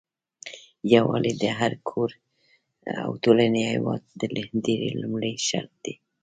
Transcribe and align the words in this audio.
يوالي 0.93 1.33
د 1.41 1.43
هري 1.57 1.77
کور 1.89 2.09
او 3.03 3.09
ټولني 3.23 3.61
او 3.65 3.69
هيواد 3.73 4.01
د 4.19 4.21
بری 4.31 4.87
لمړي 5.01 5.33
شرط 5.47 5.73
دي 5.83 5.93